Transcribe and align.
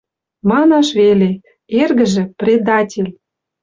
Манаш 0.49 0.87
веле, 0.99 1.29
эргӹжӹ— 1.81 2.23
предатель! 2.39 3.11